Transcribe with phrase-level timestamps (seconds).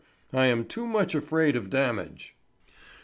[0.33, 2.35] I am too much afraid of damage."